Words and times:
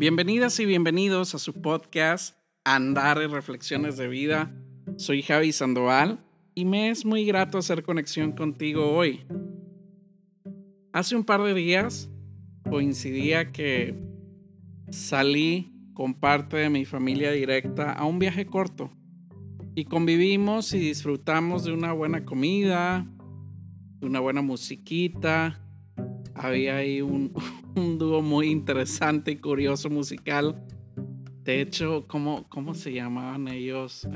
Bienvenidas 0.00 0.58
y 0.60 0.64
bienvenidos 0.64 1.34
a 1.34 1.38
su 1.38 1.60
podcast 1.60 2.34
Andar 2.64 3.20
y 3.20 3.26
Reflexiones 3.26 3.98
de 3.98 4.08
Vida. 4.08 4.50
Soy 4.96 5.20
Javi 5.20 5.52
Sandoval 5.52 6.24
y 6.54 6.64
me 6.64 6.88
es 6.88 7.04
muy 7.04 7.26
grato 7.26 7.58
hacer 7.58 7.82
conexión 7.82 8.32
contigo 8.32 8.92
hoy. 8.96 9.26
Hace 10.94 11.16
un 11.16 11.24
par 11.24 11.42
de 11.42 11.52
días 11.52 12.08
coincidía 12.70 13.52
que 13.52 13.94
salí 14.88 15.70
con 15.92 16.14
parte 16.14 16.56
de 16.56 16.70
mi 16.70 16.86
familia 16.86 17.30
directa 17.30 17.92
a 17.92 18.06
un 18.06 18.18
viaje 18.18 18.46
corto 18.46 18.90
y 19.74 19.84
convivimos 19.84 20.72
y 20.72 20.78
disfrutamos 20.78 21.64
de 21.64 21.72
una 21.72 21.92
buena 21.92 22.24
comida, 22.24 23.06
de 23.98 24.06
una 24.06 24.20
buena 24.20 24.40
musiquita. 24.40 25.60
Había 26.34 26.76
ahí 26.76 27.02
un, 27.02 27.34
un 27.76 27.98
dúo 27.98 28.22
muy 28.22 28.48
interesante 28.48 29.32
y 29.32 29.36
curioso 29.36 29.90
musical. 29.90 30.64
De 31.42 31.60
hecho, 31.60 32.06
¿cómo, 32.06 32.48
cómo 32.48 32.74
se 32.74 32.92
llamaban 32.92 33.48
ellos? 33.48 34.06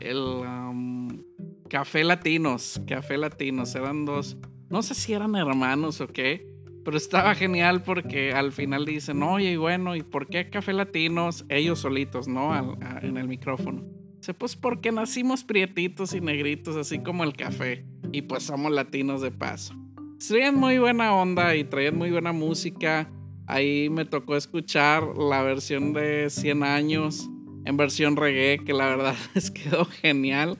El, 0.00 0.18
um, 0.18 1.22
Café 1.68 2.04
Latinos. 2.04 2.80
Café 2.86 3.18
Latinos. 3.18 3.74
Eran 3.74 4.04
dos. 4.04 4.36
No 4.70 4.82
sé 4.82 4.94
si 4.94 5.12
eran 5.12 5.34
hermanos 5.36 6.00
o 6.00 6.08
qué. 6.08 6.46
Pero 6.84 6.96
estaba 6.96 7.34
genial 7.34 7.82
porque 7.82 8.32
al 8.32 8.50
final 8.50 8.86
dicen, 8.86 9.22
oye, 9.22 9.58
bueno, 9.58 9.94
¿y 9.94 10.02
por 10.02 10.26
qué 10.26 10.48
Café 10.48 10.72
Latinos? 10.72 11.44
Ellos 11.50 11.80
solitos, 11.80 12.28
¿no? 12.28 12.56
en 13.02 13.16
el 13.18 13.28
micrófono. 13.28 13.84
Dice, 14.16 14.32
pues 14.32 14.56
porque 14.56 14.90
nacimos 14.90 15.44
prietitos 15.44 16.14
y 16.14 16.20
negritos, 16.20 16.76
así 16.76 17.00
como 17.00 17.24
el 17.24 17.34
café. 17.34 17.84
Y 18.10 18.22
pues 18.22 18.44
somos 18.44 18.72
latinos 18.72 19.20
de 19.20 19.30
paso. 19.30 19.74
Traían 20.26 20.56
muy 20.56 20.78
buena 20.78 21.14
onda 21.14 21.54
y 21.54 21.64
traían 21.64 21.96
muy 21.96 22.10
buena 22.10 22.32
música. 22.32 23.10
Ahí 23.46 23.88
me 23.88 24.04
tocó 24.04 24.36
escuchar 24.36 25.04
la 25.16 25.42
versión 25.42 25.92
de 25.92 26.28
100 26.28 26.62
años 26.64 27.30
en 27.64 27.76
versión 27.76 28.16
reggae, 28.16 28.64
que 28.64 28.72
la 28.72 28.86
verdad 28.86 29.14
les 29.34 29.50
quedó 29.50 29.84
genial. 29.84 30.58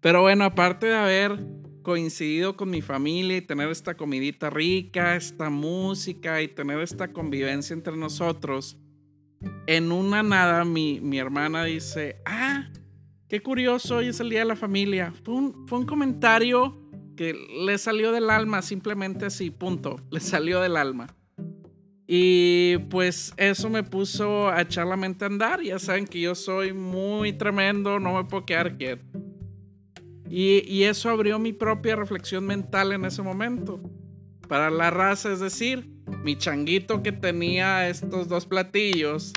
Pero 0.00 0.22
bueno, 0.22 0.44
aparte 0.44 0.86
de 0.86 0.96
haber 0.96 1.46
coincidido 1.82 2.56
con 2.56 2.68
mi 2.68 2.82
familia 2.82 3.36
y 3.36 3.42
tener 3.42 3.70
esta 3.70 3.96
comidita 3.96 4.50
rica, 4.50 5.14
esta 5.16 5.50
música 5.50 6.42
y 6.42 6.48
tener 6.48 6.80
esta 6.80 7.12
convivencia 7.12 7.74
entre 7.74 7.96
nosotros, 7.96 8.76
en 9.66 9.92
una 9.92 10.22
nada 10.22 10.64
mi, 10.64 11.00
mi 11.00 11.18
hermana 11.18 11.64
dice, 11.64 12.16
ah, 12.26 12.68
qué 13.28 13.40
curioso, 13.40 13.96
hoy 13.96 14.08
es 14.08 14.20
el 14.20 14.30
Día 14.30 14.40
de 14.40 14.46
la 14.46 14.56
Familia. 14.56 15.12
Fue 15.24 15.34
un, 15.34 15.68
fue 15.68 15.78
un 15.78 15.86
comentario 15.86 16.85
que 17.16 17.32
le 17.32 17.78
salió 17.78 18.12
del 18.12 18.30
alma, 18.30 18.62
simplemente 18.62 19.26
así, 19.26 19.50
punto, 19.50 19.96
le 20.10 20.20
salió 20.20 20.60
del 20.60 20.76
alma. 20.76 21.08
Y 22.06 22.78
pues 22.88 23.32
eso 23.36 23.68
me 23.68 23.82
puso 23.82 24.48
a 24.48 24.62
echar 24.62 24.86
la 24.86 24.96
mente 24.96 25.24
a 25.24 25.28
andar. 25.28 25.60
Ya 25.62 25.78
saben 25.78 26.06
que 26.06 26.20
yo 26.20 26.34
soy 26.34 26.72
muy 26.72 27.32
tremendo, 27.32 27.98
no 27.98 28.14
me 28.14 28.24
puedo 28.24 28.46
quedar 28.46 28.76
quieto. 28.76 29.04
Y, 30.30 30.62
y 30.72 30.84
eso 30.84 31.10
abrió 31.10 31.38
mi 31.38 31.52
propia 31.52 31.96
reflexión 31.96 32.46
mental 32.46 32.92
en 32.92 33.04
ese 33.04 33.22
momento. 33.22 33.80
Para 34.48 34.70
la 34.70 34.90
raza, 34.90 35.32
es 35.32 35.40
decir, 35.40 35.90
mi 36.22 36.36
changuito 36.36 37.02
que 37.02 37.10
tenía 37.10 37.88
estos 37.88 38.28
dos 38.28 38.46
platillos. 38.46 39.32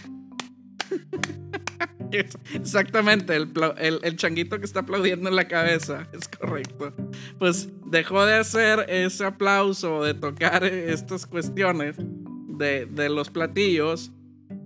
Exactamente, 2.53 3.35
el, 3.35 3.51
el, 3.77 4.15
changuito 4.15 4.59
que 4.59 4.65
está 4.65 4.81
aplaudiendo 4.81 5.29
en 5.29 5.35
la 5.35 5.47
cabeza, 5.47 6.07
es 6.13 6.27
correcto. 6.27 6.93
Pues 7.37 7.69
dejó 7.85 8.25
de 8.25 8.35
hacer 8.35 8.85
ese 8.89 9.25
aplauso, 9.25 10.03
de 10.03 10.13
tocar 10.13 10.63
estas 10.63 11.25
cuestiones 11.25 11.95
de, 12.59 13.09
los 13.09 13.29
platillos 13.29 14.11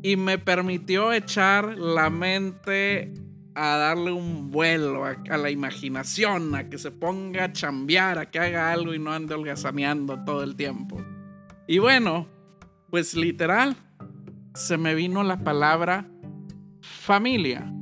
y 0.01 0.17
me 0.17 0.37
permitió 0.37 1.13
echar 1.13 1.77
la 1.77 2.09
mente 2.09 3.13
a 3.55 3.77
darle 3.77 4.11
un 4.11 4.49
vuelo 4.49 5.05
a, 5.05 5.37
la 5.37 5.51
imaginación, 5.51 6.55
a 6.55 6.69
que 6.69 6.77
se 6.77 6.91
ponga 6.91 7.45
a 7.45 7.53
chambear, 7.53 8.17
a 8.17 8.31
que 8.31 8.39
haga 8.39 8.71
algo 8.71 8.93
y 8.93 8.99
no 8.99 9.11
ande 9.11 9.35
holgazaneando 9.35 10.23
todo 10.25 10.43
el 10.43 10.55
tiempo. 10.55 11.01
Y 11.67 11.77
bueno, 11.77 12.27
pues 12.89 13.13
literal, 13.15 13.75
se 14.55 14.77
me 14.77 14.95
vino 14.95 15.23
la 15.23 15.43
palabra 15.43 16.07
familia. 16.83 17.73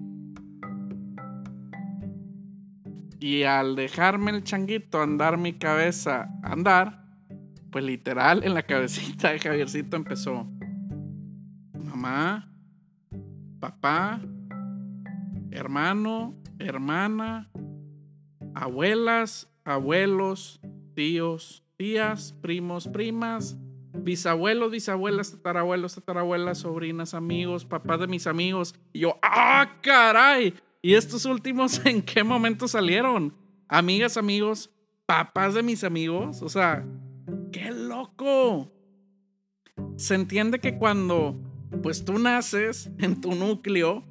Y 3.20 3.44
al 3.44 3.76
dejarme 3.76 4.32
el 4.32 4.44
changuito 4.44 5.02
andar 5.02 5.38
mi 5.38 5.54
cabeza 5.54 6.30
andar, 6.44 7.04
pues 7.72 7.84
literal 7.84 8.44
en 8.44 8.54
la 8.54 8.64
cabecita 8.64 9.32
de 9.32 9.40
Javiercito 9.40 9.96
empezó 9.98 10.48
mamá, 11.74 12.52
papá, 13.60 14.22
hermano, 15.50 16.36
hermana, 16.60 17.50
abuelas, 18.54 19.52
abuelos, 19.64 20.62
tíos, 20.94 21.64
tías, 21.78 22.34
primos, 22.42 22.88
primas, 22.88 23.58
bisabuelos, 24.04 24.72
bisabuelas, 24.72 25.32
tatarabuelos, 25.32 25.96
tatarabuelas, 25.96 26.60
sobrinas, 26.60 27.14
amigos, 27.14 27.66
papás 27.66 28.00
de 28.00 28.08
mis 28.08 28.28
amigos. 28.28 28.76
Y 28.94 29.00
yo, 29.00 29.18
¡ah, 29.22 29.78
caray! 29.82 30.54
¿Y 30.82 30.96
estos 30.96 31.26
últimos 31.26 31.82
en 31.86 32.02
qué 32.02 32.24
momento 32.24 32.68
salieron? 32.68 33.34
Amigas, 33.68 34.18
amigos, 34.18 34.70
papás 35.06 35.54
de 35.54 35.64
mis 35.64 35.84
amigos. 35.84 36.42
O 36.42 36.50
sea, 36.50 36.86
¡qué 37.52 37.72
loco! 37.72 38.72
Se 39.96 40.16
entiende 40.16 40.60
que 40.60 40.78
cuando 40.78 41.40
pues 41.82 42.04
tú 42.04 42.20
naces 42.20 42.90
en 43.00 43.22
tu 43.22 43.34
núcleo, 43.34 44.04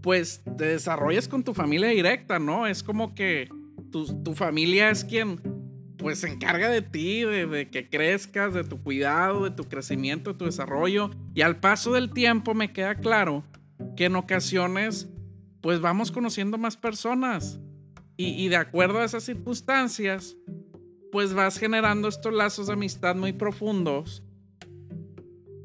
pues 0.00 0.42
te 0.56 0.66
desarrollas 0.66 1.28
con 1.28 1.42
tu 1.42 1.54
familia 1.54 1.88
directa, 1.88 2.38
¿no? 2.38 2.66
Es 2.66 2.82
como 2.82 3.14
que 3.14 3.48
tu, 3.90 4.22
tu 4.22 4.34
familia 4.34 4.90
es 4.90 5.04
quien 5.04 5.40
pues 6.00 6.20
se 6.20 6.28
encarga 6.28 6.70
de 6.70 6.80
ti, 6.80 7.22
de, 7.24 7.68
que 7.70 7.90
crezcas, 7.90 8.54
de 8.54 8.64
tu 8.64 8.82
cuidado, 8.82 9.44
de 9.44 9.50
tu 9.50 9.64
crecimiento, 9.64 10.32
de 10.32 10.38
tu 10.38 10.46
desarrollo. 10.46 11.10
Y 11.34 11.42
al 11.42 11.60
paso 11.60 11.92
del 11.92 12.10
tiempo 12.10 12.54
me 12.54 12.72
queda 12.72 12.94
claro 12.94 13.44
que 13.96 14.06
en 14.06 14.16
ocasiones 14.16 15.08
pues 15.60 15.80
vamos 15.80 16.10
conociendo 16.10 16.56
más 16.56 16.78
personas. 16.78 17.60
Y, 18.16 18.28
y 18.28 18.48
de 18.48 18.56
acuerdo 18.56 19.00
a 19.00 19.04
esas 19.04 19.24
circunstancias, 19.24 20.36
pues 21.12 21.34
vas 21.34 21.58
generando 21.58 22.08
estos 22.08 22.32
lazos 22.32 22.68
de 22.68 22.72
amistad 22.72 23.14
muy 23.14 23.34
profundos 23.34 24.22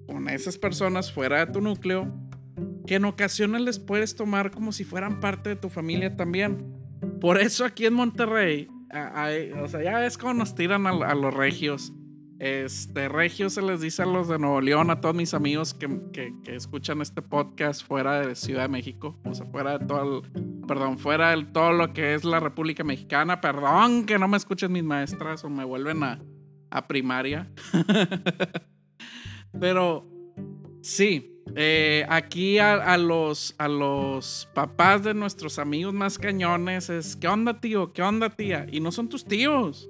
con 0.05 0.27
esas 0.29 0.57
personas 0.57 1.13
fuera 1.13 1.45
de 1.45 1.51
tu 1.53 1.61
núcleo, 1.61 2.13
que 2.85 2.95
en 2.95 3.05
ocasiones 3.05 3.61
les 3.61 3.79
puedes 3.79 4.15
tomar 4.15 4.51
como 4.51 4.73
si 4.73 4.83
fueran 4.83 5.21
parte 5.21 5.49
de 5.49 5.55
tu 5.55 5.69
familia 5.69 6.15
también. 6.17 6.75
Por 7.21 7.39
eso 7.39 7.63
aquí 7.63 7.85
en 7.85 7.93
Monterrey 7.93 8.67
o 9.61 9.67
sea, 9.67 9.83
ya 9.83 9.99
ves 9.99 10.17
cómo 10.17 10.33
nos 10.33 10.55
tiran 10.55 10.87
a, 10.87 11.15
los 11.15 11.33
regios. 11.33 11.93
Este, 12.39 13.07
regios 13.07 13.53
se 13.53 13.61
les 13.61 13.79
dice 13.79 14.03
a 14.03 14.05
los 14.05 14.27
de 14.27 14.37
Nuevo 14.37 14.59
León, 14.59 14.89
a 14.89 14.99
todos 14.99 15.15
mis 15.15 15.33
amigos 15.33 15.73
que, 15.73 16.01
que, 16.11 16.33
escuchan 16.47 17.01
este 17.01 17.21
podcast 17.21 17.85
fuera 17.85 18.25
de 18.25 18.35
Ciudad 18.35 18.63
de 18.63 18.67
México, 18.67 19.17
o 19.23 19.33
sea, 19.33 19.45
fuera 19.45 19.77
de 19.77 19.85
todo 19.85 20.21
el, 20.21 20.65
perdón, 20.67 20.97
fuera 20.97 21.35
de 21.35 21.45
todo 21.45 21.71
lo 21.71 21.93
que 21.93 22.13
es 22.13 22.25
la 22.25 22.41
República 22.41 22.83
Mexicana, 22.83 23.39
perdón 23.39 24.05
que 24.05 24.19
no 24.19 24.27
me 24.27 24.35
escuchen 24.35 24.71
mis 24.71 24.83
maestras 24.83 25.45
o 25.45 25.49
me 25.49 25.63
vuelven 25.63 26.03
a, 26.03 26.19
a 26.71 26.87
primaria. 26.87 27.49
Pero 29.59 30.14
sí, 30.85 31.41
eh, 31.55 32.05
aquí 32.09 32.59
a, 32.59 32.97
los, 32.97 33.55
a 33.57 33.67
los 33.67 34.47
papás 34.53 35.03
de 35.03 35.13
nuestros 35.13 35.59
amigos 35.59 35.93
más 35.93 36.17
cañones 36.17 36.89
es, 36.89 37.15
¿qué 37.15 37.27
onda 37.27 37.59
tío? 37.59 37.91
¿Qué 37.91 38.01
onda 38.01 38.29
tía? 38.29 38.67
Y 38.71 38.79
no 38.79 38.91
son 38.91 39.09
tus 39.09 39.25
tíos. 39.25 39.89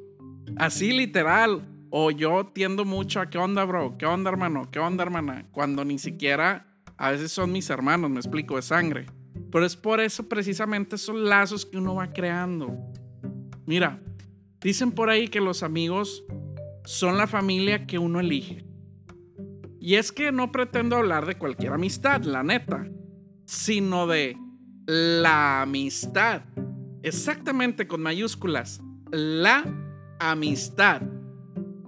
Así 0.57 0.91
literal. 0.91 1.69
O 1.89 2.11
yo 2.11 2.47
tiendo 2.47 2.83
mucho 2.83 3.21
a, 3.21 3.29
¿qué 3.29 3.37
onda 3.37 3.63
bro? 3.63 3.97
¿Qué 3.97 4.05
onda 4.05 4.29
hermano? 4.29 4.69
¿Qué 4.69 4.79
onda 4.79 5.03
hermana? 5.03 5.45
Cuando 5.51 5.85
ni 5.85 5.97
siquiera 5.97 6.67
a 6.97 7.11
veces 7.11 7.31
son 7.31 7.51
mis 7.51 7.69
hermanos, 7.69 8.09
me 8.09 8.19
explico, 8.19 8.55
de 8.55 8.61
sangre. 8.61 9.05
Pero 9.51 9.65
es 9.65 9.75
por 9.75 9.99
eso 9.99 10.27
precisamente 10.27 10.95
esos 10.95 11.15
lazos 11.15 11.65
que 11.65 11.77
uno 11.77 11.95
va 11.95 12.11
creando. 12.11 12.75
Mira, 13.65 14.01
dicen 14.59 14.91
por 14.91 15.09
ahí 15.09 15.27
que 15.27 15.39
los 15.39 15.63
amigos 15.63 16.23
son 16.83 17.17
la 17.17 17.27
familia 17.27 17.85
que 17.85 17.97
uno 17.97 18.19
elige. 18.19 18.64
Y 19.85 19.97
es 19.97 20.11
que 20.11 20.31
no 20.31 20.51
pretendo 20.51 20.95
hablar 20.95 21.27
de 21.27 21.37
cualquier 21.37 21.71
amistad, 21.73 22.23
la 22.23 22.41
neta, 22.41 22.89
sino 23.45 24.07
de 24.07 24.35
la 24.87 25.61
amistad. 25.61 26.41
Exactamente 27.03 27.85
con 27.85 28.01
mayúsculas. 28.01 28.81
La 29.11 29.63
amistad. 30.19 31.03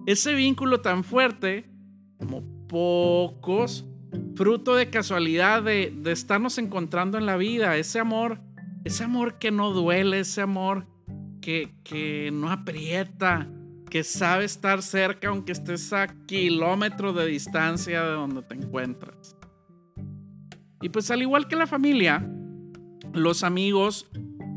Ese 0.05 0.35
vínculo 0.35 0.81
tan 0.81 1.03
fuerte 1.03 1.71
como 2.19 2.43
pocos, 2.67 3.87
fruto 4.35 4.75
de 4.75 4.91
casualidad 4.91 5.63
de, 5.63 5.91
de 5.97 6.11
estarnos 6.11 6.59
encontrando 6.59 7.17
en 7.17 7.25
la 7.25 7.35
vida. 7.35 7.77
Ese 7.77 7.97
amor, 7.97 8.41
ese 8.83 9.05
amor 9.05 9.39
que 9.39 9.49
no 9.49 9.71
duele, 9.71 10.19
ese 10.19 10.41
amor 10.41 10.85
que, 11.41 11.73
que 11.83 12.29
no 12.31 12.51
aprieta, 12.51 13.49
que 13.89 14.03
sabe 14.03 14.45
estar 14.45 14.81
cerca 14.81 15.29
aunque 15.29 15.51
estés 15.51 15.91
a 15.93 16.07
kilómetros 16.25 17.15
de 17.15 17.25
distancia 17.25 18.03
de 18.03 18.11
donde 18.11 18.41
te 18.41 18.55
encuentras. 18.55 19.35
Y 20.81 20.89
pues 20.89 21.09
al 21.09 21.21
igual 21.21 21.47
que 21.47 21.55
la 21.55 21.67
familia, 21.67 22.29
los 23.13 23.43
amigos 23.43 24.09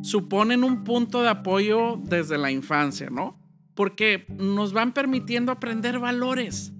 suponen 0.03 0.65
un 0.65 0.85
punto 0.85 1.23
de 1.23 1.29
apoyo 1.29 2.01
desde 2.03 2.39
la 2.39 2.51
infancia, 2.51 3.09
¿no? 3.11 3.39
Porque 3.75 4.27
nos 4.37 4.73
van 4.73 4.93
permitiendo 4.93 5.53
aprender 5.53 5.99
valores. 5.99 6.73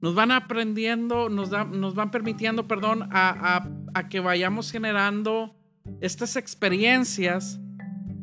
Nos 0.00 0.14
van 0.14 0.30
aprendiendo, 0.30 1.28
nos, 1.28 1.50
van 1.50 2.10
permitiendo, 2.10 2.68
perdón, 2.68 3.08
a, 3.10 3.68
a 3.94 4.08
que 4.08 4.20
vayamos 4.20 4.70
generando 4.70 5.56
estas 6.00 6.36
experiencias 6.36 7.60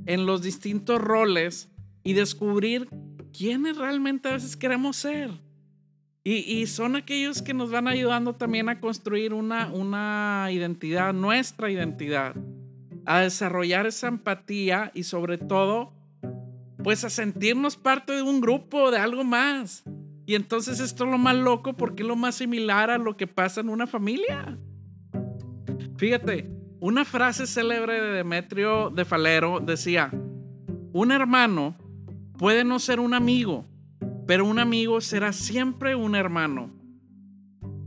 en 0.05 0.25
los 0.25 0.41
distintos 0.41 1.01
roles 1.01 1.69
y 2.03 2.13
descubrir 2.13 2.87
quiénes 3.35 3.77
realmente 3.77 4.29
a 4.29 4.33
veces 4.33 4.55
queremos 4.55 4.95
ser. 4.97 5.31
Y, 6.27 6.65
son 6.65 6.95
aquellos 6.95 7.43
que 7.43 7.53
nos 7.53 7.69
van 7.69 7.87
ayudando 7.87 8.33
también 8.33 8.67
a 8.67 8.79
construir 8.79 9.31
una, 9.31 9.67
una 9.67 10.47
identidad, 10.49 11.13
nuestra 11.13 11.69
identidad, 11.69 12.33
a 13.05 13.19
desarrollar 13.19 13.85
esa 13.85 14.07
empatía 14.07 14.91
y 14.95 15.03
sobre 15.03 15.37
todo, 15.37 15.93
pues 16.83 17.03
a 17.03 17.11
sentirnos 17.11 17.77
parte 17.77 18.13
de 18.13 18.23
un 18.23 18.41
grupo, 18.41 18.89
de 18.89 18.97
algo 18.97 19.23
más. 19.23 19.83
Y 20.25 20.33
entonces 20.33 20.79
esto 20.79 21.05
es 21.05 21.11
lo 21.11 21.19
más 21.19 21.35
loco 21.35 21.73
porque 21.73 22.01
es 22.01 22.07
lo 22.07 22.15
más 22.15 22.33
similar 22.33 22.89
a 22.89 22.97
lo 22.97 23.15
que 23.15 23.27
pasa 23.27 23.61
en 23.61 23.69
una 23.69 23.85
familia. 23.85 24.57
Fíjate, 25.97 26.49
una 26.79 27.05
frase 27.05 27.45
célebre 27.45 28.01
de 28.01 28.13
Demetrio 28.13 28.89
de 28.89 29.05
Falero 29.05 29.59
decía, 29.59 30.09
un 30.91 31.11
hermano 31.11 31.77
puede 32.37 32.63
no 32.63 32.79
ser 32.79 32.99
un 32.99 33.13
amigo, 33.13 33.65
pero 34.27 34.45
un 34.45 34.59
amigo 34.59 35.01
será 35.01 35.33
siempre 35.33 35.95
un 35.95 36.15
hermano. 36.15 36.71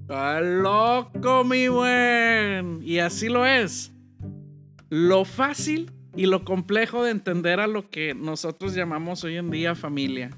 ¡Ah, 0.08 0.40
loco, 0.40 1.44
mi 1.44 1.68
buen! 1.68 2.80
Y 2.82 2.98
así 2.98 3.28
lo 3.28 3.44
es. 3.44 3.92
Lo 4.88 5.24
fácil 5.24 5.92
y 6.16 6.26
lo 6.26 6.44
complejo 6.44 7.04
de 7.04 7.10
entender 7.10 7.60
a 7.60 7.66
lo 7.66 7.90
que 7.90 8.14
nosotros 8.14 8.74
llamamos 8.74 9.22
hoy 9.24 9.36
en 9.36 9.50
día 9.50 9.74
familia. 9.74 10.30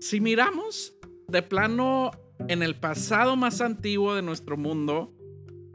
Si 0.00 0.20
miramos 0.20 0.94
de 1.28 1.42
plano 1.42 2.12
en 2.48 2.62
el 2.62 2.74
pasado 2.76 3.36
más 3.36 3.60
antiguo 3.60 4.14
de 4.14 4.22
nuestro 4.22 4.56
mundo, 4.56 5.12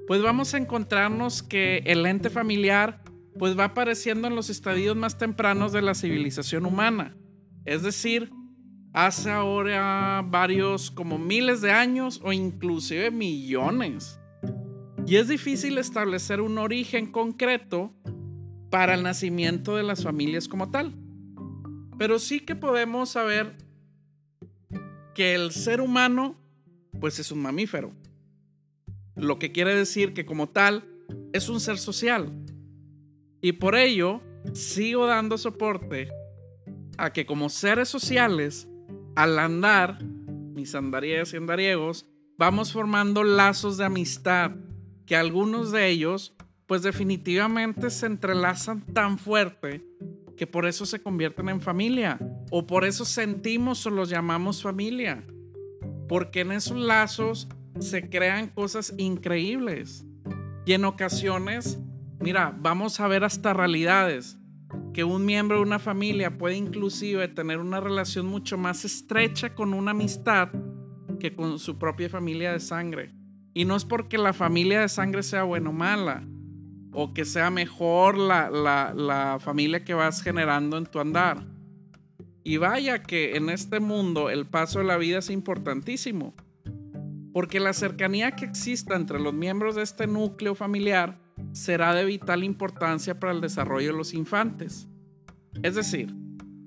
pues 0.07 0.21
vamos 0.21 0.53
a 0.53 0.57
encontrarnos 0.57 1.43
que 1.43 1.83
el 1.85 2.05
ente 2.05 2.29
familiar 2.29 3.00
pues 3.37 3.57
va 3.57 3.65
apareciendo 3.65 4.27
en 4.27 4.35
los 4.35 4.49
estadios 4.49 4.95
más 4.95 5.17
tempranos 5.17 5.71
de 5.71 5.81
la 5.81 5.95
civilización 5.95 6.65
humana. 6.65 7.15
Es 7.65 7.83
decir, 7.83 8.31
hace 8.93 9.31
ahora 9.31 10.23
varios 10.27 10.91
como 10.91 11.17
miles 11.17 11.61
de 11.61 11.71
años 11.71 12.21
o 12.23 12.33
inclusive 12.33 13.11
millones. 13.11 14.19
Y 15.07 15.15
es 15.15 15.27
difícil 15.27 15.77
establecer 15.77 16.41
un 16.41 16.57
origen 16.57 17.11
concreto 17.11 17.93
para 18.69 18.93
el 18.93 19.03
nacimiento 19.03 19.75
de 19.75 19.83
las 19.83 20.03
familias 20.03 20.47
como 20.47 20.69
tal. 20.69 20.95
Pero 21.97 22.19
sí 22.19 22.39
que 22.39 22.55
podemos 22.55 23.09
saber 23.09 23.57
que 25.13 25.35
el 25.35 25.51
ser 25.51 25.81
humano 25.81 26.35
pues 26.99 27.19
es 27.19 27.31
un 27.31 27.41
mamífero. 27.41 27.93
Lo 29.15 29.39
que 29.39 29.51
quiere 29.51 29.75
decir 29.75 30.13
que 30.13 30.25
como 30.25 30.49
tal 30.49 30.85
es 31.33 31.49
un 31.49 31.59
ser 31.59 31.77
social. 31.77 32.31
Y 33.41 33.53
por 33.53 33.75
ello 33.75 34.21
sigo 34.53 35.07
dando 35.07 35.37
soporte 35.37 36.09
a 36.97 37.11
que 37.11 37.25
como 37.25 37.49
seres 37.49 37.89
sociales, 37.89 38.67
al 39.15 39.39
andar, 39.39 40.03
mis 40.03 40.75
andariegas 40.75 41.33
y 41.33 41.37
andariegos, 41.37 42.05
vamos 42.37 42.71
formando 42.71 43.23
lazos 43.23 43.77
de 43.77 43.85
amistad, 43.85 44.51
que 45.05 45.15
algunos 45.15 45.71
de 45.71 45.89
ellos, 45.89 46.35
pues 46.67 46.83
definitivamente 46.83 47.89
se 47.89 48.05
entrelazan 48.05 48.81
tan 48.93 49.17
fuerte 49.17 49.83
que 50.37 50.47
por 50.47 50.65
eso 50.65 50.85
se 50.85 51.01
convierten 51.01 51.49
en 51.49 51.61
familia, 51.61 52.19
o 52.49 52.65
por 52.65 52.85
eso 52.85 53.05
sentimos 53.05 53.85
o 53.85 53.89
los 53.89 54.09
llamamos 54.09 54.61
familia, 54.61 55.23
porque 56.07 56.41
en 56.41 56.51
esos 56.51 56.77
lazos 56.77 57.47
se 57.79 58.09
crean 58.09 58.47
cosas 58.47 58.93
increíbles. 58.97 60.05
Y 60.65 60.73
en 60.73 60.85
ocasiones, 60.85 61.79
mira, 62.21 62.55
vamos 62.57 62.99
a 62.99 63.07
ver 63.07 63.23
hasta 63.23 63.53
realidades 63.53 64.37
que 64.93 65.03
un 65.03 65.25
miembro 65.25 65.57
de 65.57 65.63
una 65.63 65.79
familia 65.79 66.37
puede 66.37 66.55
inclusive 66.55 67.27
tener 67.27 67.59
una 67.59 67.79
relación 67.79 68.25
mucho 68.25 68.57
más 68.57 68.85
estrecha 68.85 69.55
con 69.55 69.73
una 69.73 69.91
amistad 69.91 70.49
que 71.19 71.35
con 71.35 71.59
su 71.59 71.77
propia 71.77 72.09
familia 72.09 72.51
de 72.51 72.59
sangre. 72.59 73.13
Y 73.53 73.65
no 73.65 73.75
es 73.75 73.85
porque 73.85 74.17
la 74.17 74.33
familia 74.33 74.81
de 74.81 74.89
sangre 74.89 75.23
sea 75.23 75.43
buena 75.43 75.69
o 75.69 75.73
mala, 75.73 76.25
o 76.93 77.13
que 77.13 77.25
sea 77.25 77.49
mejor 77.49 78.17
la, 78.17 78.49
la 78.49 79.37
familia 79.39 79.83
que 79.83 79.93
vas 79.93 80.21
generando 80.21 80.77
en 80.77 80.85
tu 80.85 80.99
andar. 80.99 81.45
Y 82.43 82.57
vaya 82.57 83.03
que 83.03 83.35
en 83.35 83.49
este 83.49 83.79
mundo 83.79 84.29
el 84.29 84.47
paso 84.47 84.79
de 84.79 84.85
la 84.85 84.97
vida 84.97 85.19
es 85.19 85.29
importantísimo, 85.29 86.33
porque 87.33 87.59
la 87.59 87.73
cercanía 87.73 88.31
que 88.31 88.45
exista 88.45 88.95
entre 88.95 89.19
los 89.19 89.33
miembros 89.33 89.75
de 89.75 89.83
este 89.83 90.07
núcleo 90.07 90.55
familiar 90.55 91.19
será 91.53 91.93
de 91.93 92.05
vital 92.05 92.43
importancia 92.43 93.19
para 93.19 93.33
el 93.33 93.41
desarrollo 93.41 93.91
de 93.91 93.97
los 93.97 94.13
infantes. 94.13 94.87
Es 95.63 95.75
decir, 95.75 96.15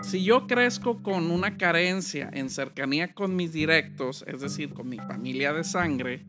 si 0.03 0.23
yo 0.23 0.47
crezco 0.47 1.03
con 1.03 1.31
una 1.31 1.57
carencia 1.57 2.29
en 2.33 2.51
cercanía 2.51 3.15
con 3.15 3.37
mis 3.37 3.53
directos, 3.53 4.25
es 4.27 4.41
decir, 4.41 4.75
con 4.75 4.89
mi 4.89 4.99
familia 4.99 5.53
de 5.53 5.65
sangre, 5.65 6.27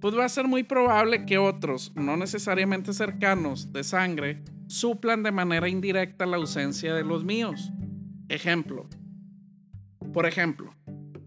pues 0.00 0.16
va 0.16 0.24
a 0.24 0.28
ser 0.28 0.46
muy 0.48 0.64
probable 0.64 1.24
que 1.24 1.38
otros, 1.38 1.92
no 1.94 2.16
necesariamente 2.16 2.92
cercanos 2.92 3.72
de 3.72 3.84
sangre, 3.84 4.42
suplan 4.66 5.22
de 5.22 5.32
manera 5.32 5.68
indirecta 5.68 6.26
la 6.26 6.36
ausencia 6.36 6.94
de 6.94 7.04
los 7.04 7.24
míos. 7.24 7.70
Ejemplo. 8.28 8.88
Por 10.12 10.26
ejemplo, 10.26 10.74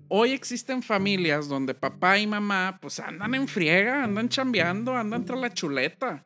hoy 0.10 0.32
existen 0.32 0.84
familias 0.84 1.48
donde 1.48 1.74
papá 1.74 2.20
y 2.20 2.28
mamá 2.28 2.78
pues 2.82 3.00
andan 3.00 3.34
en 3.34 3.48
friega, 3.48 4.04
andan 4.04 4.30
chambeando, 4.30 4.96
andan 4.96 5.26
tras 5.26 5.40
la 5.40 5.54
chuleta. 5.54 6.24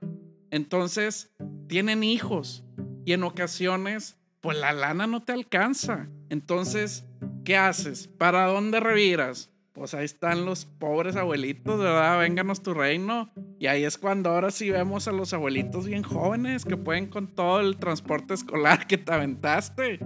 Entonces, 0.52 1.34
tienen 1.68 2.04
hijos 2.04 2.66
y 3.06 3.14
en 3.14 3.24
ocasiones, 3.24 4.20
pues 4.42 4.58
la 4.58 4.74
lana 4.74 5.08
no 5.08 5.24
te 5.24 5.32
alcanza. 5.32 6.10
Entonces, 6.30 7.06
¿qué 7.46 7.56
haces? 7.58 8.08
¿Para 8.08 8.46
dónde 8.48 8.82
reviras? 8.82 9.50
Pues 9.72 9.94
ahí 9.94 10.04
están 10.04 10.46
los 10.46 10.66
pobres 10.66 11.16
abuelitos, 11.16 11.80
¿verdad? 11.80 12.20
Vénganos 12.20 12.62
tu 12.62 12.74
reino. 12.74 13.32
Y 13.58 13.68
ahí 13.68 13.86
es 13.86 13.98
cuando 13.98 14.30
ahora 14.30 14.52
sí 14.52 14.70
vemos 14.70 15.08
a 15.08 15.14
los 15.14 15.34
abuelitos 15.34 15.88
bien 15.88 16.04
jóvenes 16.04 16.66
que 16.66 16.76
pueden 16.76 17.08
con 17.08 17.28
todo 17.28 17.62
el 17.62 17.78
transporte 17.78 18.34
escolar 18.34 18.86
que 18.88 18.98
te 18.98 19.14
aventaste. 19.14 20.00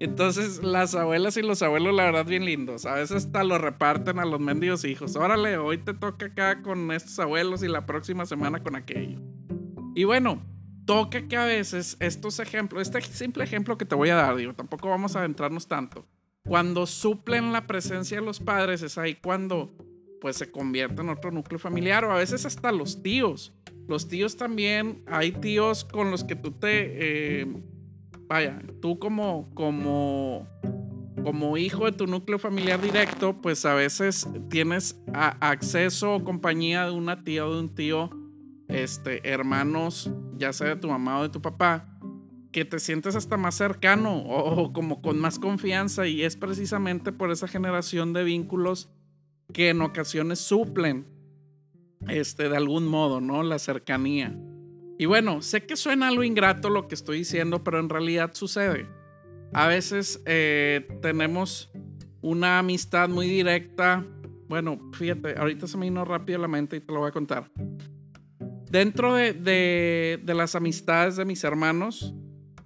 Entonces, 0.00 0.64
las 0.64 0.96
abuelas 0.96 1.36
y 1.36 1.42
los 1.42 1.62
abuelos, 1.62 1.94
la 1.94 2.06
verdad, 2.06 2.26
bien 2.26 2.44
lindos. 2.44 2.86
A 2.86 2.94
veces 2.94 3.26
hasta 3.26 3.44
lo 3.44 3.58
reparten 3.58 4.18
a 4.18 4.24
los 4.24 4.40
mendigos 4.40 4.84
hijos. 4.84 5.14
Órale, 5.14 5.58
hoy 5.58 5.78
te 5.78 5.94
toca 5.94 6.26
acá 6.26 6.60
con 6.60 6.90
estos 6.90 7.20
abuelos 7.20 7.62
y 7.62 7.68
la 7.68 7.86
próxima 7.86 8.26
semana 8.26 8.60
con 8.60 8.74
aquello. 8.74 9.20
Y 9.94 10.04
bueno, 10.04 10.42
toca 10.86 11.26
que 11.28 11.36
a 11.36 11.44
veces 11.44 11.96
estos 12.00 12.38
ejemplos, 12.38 12.82
este 12.82 13.00
simple 13.02 13.44
ejemplo 13.44 13.78
que 13.78 13.84
te 13.84 13.94
voy 13.94 14.10
a 14.10 14.16
dar, 14.16 14.36
digo, 14.36 14.54
tampoco 14.54 14.88
vamos 14.88 15.16
a 15.16 15.20
adentrarnos 15.20 15.68
tanto. 15.68 16.06
Cuando 16.44 16.86
suplen 16.86 17.52
la 17.52 17.66
presencia 17.66 18.18
de 18.18 18.26
los 18.26 18.40
padres, 18.40 18.82
es 18.82 18.98
ahí 18.98 19.14
cuando 19.14 19.76
pues 20.20 20.36
se 20.36 20.50
convierte 20.50 21.02
en 21.02 21.08
otro 21.08 21.30
núcleo 21.32 21.58
familiar 21.58 22.04
o 22.04 22.12
a 22.12 22.16
veces 22.16 22.46
hasta 22.46 22.70
los 22.70 23.02
tíos. 23.02 23.52
Los 23.88 24.08
tíos 24.08 24.36
también, 24.36 25.02
hay 25.06 25.32
tíos 25.32 25.84
con 25.84 26.10
los 26.10 26.22
que 26.22 26.36
tú 26.36 26.52
te, 26.52 27.40
eh, 27.40 27.46
vaya, 28.28 28.60
tú 28.80 28.98
como, 29.00 29.50
como, 29.54 30.46
como 31.24 31.56
hijo 31.56 31.86
de 31.86 31.92
tu 31.92 32.06
núcleo 32.06 32.38
familiar 32.38 32.80
directo, 32.80 33.40
pues 33.40 33.64
a 33.64 33.74
veces 33.74 34.28
tienes 34.48 35.00
acceso 35.12 36.14
o 36.14 36.24
compañía 36.24 36.84
de 36.84 36.92
una 36.92 37.24
tía 37.24 37.44
o 37.44 37.54
de 37.54 37.60
un 37.60 37.74
tío 37.74 38.10
este, 38.72 39.28
hermanos, 39.28 40.10
ya 40.36 40.52
sea 40.52 40.68
de 40.68 40.76
tu 40.76 40.88
mamá 40.88 41.18
o 41.18 41.22
de 41.22 41.28
tu 41.28 41.42
papá, 41.42 41.88
que 42.52 42.64
te 42.64 42.78
sientes 42.78 43.16
hasta 43.16 43.36
más 43.36 43.54
cercano 43.54 44.18
o, 44.18 44.72
como 44.72 45.00
con 45.00 45.18
más 45.18 45.38
confianza 45.38 46.06
y 46.06 46.22
es 46.22 46.36
precisamente 46.36 47.10
por 47.10 47.30
esa 47.30 47.48
generación 47.48 48.12
de 48.12 48.24
vínculos 48.24 48.90
que 49.52 49.70
en 49.70 49.80
ocasiones 49.80 50.38
suplen 50.38 51.06
este 52.08 52.48
de 52.48 52.56
algún 52.56 52.86
modo, 52.86 53.20
¿no? 53.20 53.42
La 53.42 53.58
cercanía. 53.58 54.36
Y 54.98 55.06
bueno, 55.06 55.40
sé 55.40 55.64
que 55.64 55.76
suena 55.76 56.08
algo 56.08 56.22
ingrato 56.22 56.68
lo 56.68 56.88
que 56.88 56.94
estoy 56.94 57.18
diciendo, 57.18 57.64
pero 57.64 57.80
en 57.80 57.88
realidad 57.88 58.30
sucede. 58.34 58.86
A 59.52 59.66
veces 59.66 60.22
eh, 60.26 60.86
tenemos 61.00 61.70
una 62.20 62.58
amistad 62.58 63.08
muy 63.08 63.28
directa. 63.28 64.04
Bueno, 64.48 64.90
fíjate, 64.92 65.38
ahorita 65.38 65.66
se 65.66 65.78
me 65.78 65.86
vino 65.86 66.04
rápido 66.04 66.38
la 66.38 66.48
mente 66.48 66.76
y 66.76 66.80
te 66.80 66.92
lo 66.92 67.00
voy 67.00 67.08
a 67.08 67.12
contar. 67.12 67.50
Dentro 68.72 69.16
de, 69.16 70.18
las 70.24 70.54
amistades 70.54 71.16
de 71.16 71.26
mis 71.26 71.44
hermanos, 71.44 72.14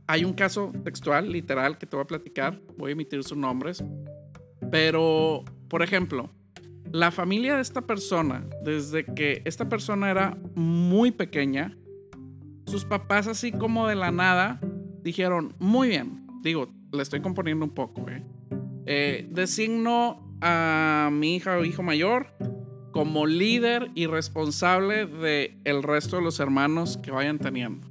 hay 0.06 0.24
un 0.24 0.34
caso 0.34 0.70
textual, 0.84 1.32
literal, 1.32 1.78
que 1.78 1.86
te 1.86 1.96
voy 1.96 2.04
a 2.04 2.06
platicar. 2.06 2.60
Voy 2.78 2.90
a 2.90 2.92
emitir 2.92 3.24
sus 3.24 3.36
nombres. 3.36 3.82
Pero, 4.70 5.44
por 5.68 5.82
ejemplo, 5.82 6.30
la 6.92 7.10
familia 7.10 7.56
de 7.56 7.62
esta 7.62 7.88
persona, 7.88 8.46
desde 8.62 9.04
que 9.04 9.42
esta 9.44 9.68
persona 9.68 10.08
era 10.08 10.38
muy 10.54 11.10
pequeña, 11.10 11.76
sus 12.66 12.84
papás 12.84 13.26
así 13.26 13.50
como 13.50 13.88
de 13.88 13.96
la 13.96 14.12
nada 14.12 14.60
dijeron, 15.02 15.56
muy 15.58 15.88
bien, 15.88 16.24
digo, 16.40 16.68
le 16.92 17.02
estoy 17.02 17.20
componiendo 17.20 17.64
un 17.64 17.74
poco, 17.74 18.08
¿eh? 18.08 18.22
eh 18.86 19.28
designo 19.32 20.38
a 20.40 21.10
mi 21.12 21.34
hija 21.34 21.58
o 21.58 21.64
hijo 21.64 21.82
mayor 21.82 22.28
como 22.96 23.26
líder 23.26 23.90
y 23.94 24.06
responsable 24.06 25.04
de 25.04 25.60
el 25.64 25.82
resto 25.82 26.16
de 26.16 26.22
los 26.22 26.40
hermanos 26.40 26.96
que 26.96 27.10
vayan 27.10 27.38
teniendo. 27.38 27.86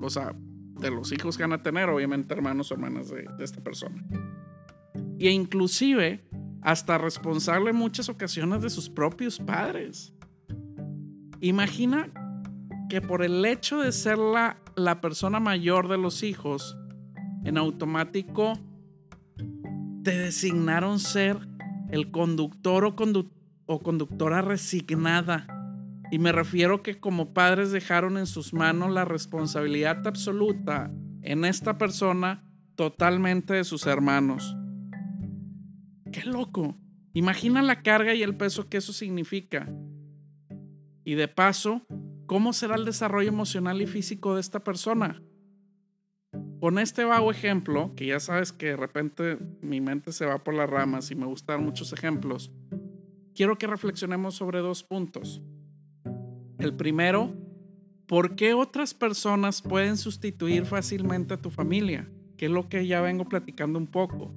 O 0.00 0.08
sea, 0.10 0.32
de 0.78 0.92
los 0.92 1.10
hijos 1.10 1.36
que 1.36 1.42
van 1.42 1.54
a 1.54 1.62
tener, 1.64 1.88
obviamente 1.88 2.34
hermanos 2.34 2.70
o 2.70 2.74
hermanas 2.74 3.10
de, 3.10 3.26
esta 3.40 3.60
persona. 3.64 4.00
Y 5.18 5.26
inclusive 5.26 6.24
hasta 6.62 6.98
responsable 6.98 7.70
en 7.70 7.76
muchas 7.76 8.08
ocasiones 8.08 8.62
de 8.62 8.70
sus 8.70 8.88
propios 8.88 9.40
padres. 9.40 10.14
Imagina 11.40 12.08
que 12.88 13.00
por 13.00 13.24
el 13.24 13.44
hecho 13.44 13.80
de 13.80 13.90
ser 13.90 14.18
la, 14.18 15.00
persona 15.00 15.40
mayor 15.40 15.88
de 15.88 15.98
los 15.98 16.22
hijos, 16.22 16.78
en 17.42 17.58
automático 17.58 18.52
te 20.04 20.16
designaron 20.16 21.00
ser 21.00 21.40
el 21.90 22.12
conductor 22.12 22.84
o, 22.84 22.94
o 23.68 23.80
conductora 23.80 24.42
resignada. 24.42 25.46
Y 26.10 26.18
me 26.18 26.32
refiero 26.32 26.82
que 26.82 26.98
como 26.98 27.34
padres 27.34 27.70
dejaron 27.70 28.16
en 28.16 28.26
sus 28.26 28.52
manos 28.52 28.90
la 28.90 29.04
responsabilidad 29.04 30.04
absoluta 30.06 30.90
en 31.22 31.44
esta 31.44 31.78
persona 31.78 32.44
totalmente 32.74 33.54
de 33.54 33.64
sus 33.64 33.86
hermanos. 33.86 34.56
Qué 36.10 36.24
loco. 36.24 36.76
Imagina 37.12 37.62
la 37.62 37.82
carga 37.82 38.14
y 38.14 38.22
el 38.22 38.36
peso 38.36 38.68
que 38.68 38.78
eso 38.78 38.92
significa. 38.92 39.70
Y 41.04 41.14
de 41.14 41.28
paso, 41.28 41.82
¿cómo 42.26 42.52
será 42.52 42.76
el 42.76 42.86
desarrollo 42.86 43.28
emocional 43.28 43.82
y 43.82 43.86
físico 43.86 44.34
de 44.34 44.40
esta 44.40 44.64
persona? 44.64 45.22
Con 46.60 46.78
este 46.78 47.04
vago 47.04 47.30
ejemplo, 47.30 47.92
que 47.94 48.06
ya 48.06 48.20
sabes 48.20 48.52
que 48.52 48.66
de 48.66 48.76
repente 48.76 49.38
mi 49.60 49.80
mente 49.80 50.12
se 50.12 50.26
va 50.26 50.42
por 50.42 50.54
las 50.54 50.68
ramas 50.68 51.10
y 51.10 51.14
me 51.14 51.26
gustan 51.26 51.64
muchos 51.64 51.92
ejemplos, 51.92 52.50
quiero 53.38 53.56
que 53.56 53.68
reflexionemos 53.68 54.34
sobre 54.34 54.58
dos 54.58 54.82
puntos. 54.82 55.40
El 56.58 56.74
primero, 56.74 57.32
¿por 58.08 58.34
qué 58.34 58.52
otras 58.52 58.94
personas 58.94 59.62
pueden 59.62 59.96
sustituir 59.96 60.66
fácilmente 60.66 61.34
a 61.34 61.40
tu 61.40 61.48
familia? 61.48 62.10
Que 62.36 62.46
es 62.46 62.50
lo 62.50 62.68
que 62.68 62.84
ya 62.84 63.00
vengo 63.00 63.28
platicando 63.28 63.78
un 63.78 63.86
poco 63.86 64.34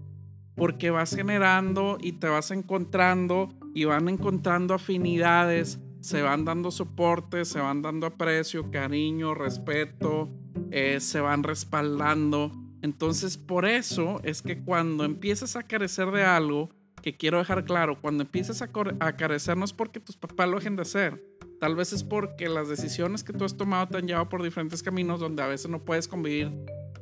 porque 0.56 0.92
vas 0.92 1.16
generando 1.16 1.98
y 2.00 2.12
te 2.12 2.28
vas 2.28 2.52
encontrando 2.52 3.50
y 3.74 3.86
van 3.86 4.08
encontrando 4.08 4.76
afinidades, 4.76 5.80
se 6.02 6.22
van 6.22 6.46
dando 6.46 6.70
soporte, 6.70 7.44
se 7.46 7.60
van 7.60 7.82
dando 7.82 8.06
aprecio, 8.06 8.70
cariño, 8.70 9.34
respeto, 9.34 10.30
eh, 10.70 11.00
se 11.00 11.22
van 11.22 11.42
respaldando. 11.42 12.52
Entonces 12.84 13.40
por 13.40 13.66
eso 13.66 14.22
es 14.24 14.44
que 14.44 14.62
cuando 14.62 15.06
empiezas 15.06 15.56
a 15.56 15.64
carecer 15.64 16.12
de 16.12 16.24
algo, 16.24 16.70
que 17.02 17.18
quiero 17.18 17.40
dejar 17.40 17.66
claro, 17.66 18.00
cuando 18.00 18.24
empiezas 18.24 18.62
a, 18.62 18.70
a 19.00 19.16
carecer 19.18 19.58
no 19.58 19.66
es 19.66 19.74
porque 19.74 20.00
tus 20.00 20.18
papás 20.18 20.48
lo 20.48 20.58
dejen 20.58 20.76
de 20.76 20.84
hacer, 20.84 21.24
tal 21.60 21.76
vez 21.76 21.94
es 21.94 22.04
porque 22.04 22.48
las 22.50 22.70
decisiones 22.70 23.24
que 23.24 23.34
tú 23.34 23.46
has 23.46 23.58
tomado 23.58 23.88
te 23.88 23.98
han 23.98 24.08
llevado 24.08 24.30
por 24.30 24.44
diferentes 24.44 24.84
caminos 24.84 25.20
donde 25.20 25.44
a 25.44 25.48
veces 25.48 25.70
no 25.70 25.84
puedes 25.84 26.08
convivir 26.08 26.52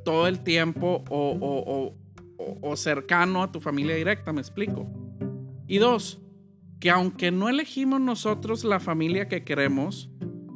todo 0.04 0.28
el 0.28 0.40
tiempo 0.40 1.04
o 1.10 1.94
o, 2.62 2.76
cercano 2.76 3.44
a 3.44 3.52
tu 3.52 3.60
familia 3.60 3.96
directa, 3.96 4.32
me 4.34 4.42
explico. 4.42 4.88
Y 5.68 5.78
dos, 5.78 6.22
que 6.80 6.90
aunque 6.90 7.32
no 7.32 7.50
elegimos 7.50 8.00
nosotros 8.00 8.64
la 8.64 8.80
familia 8.80 9.28
que 9.28 9.44
queremos, 9.44 10.10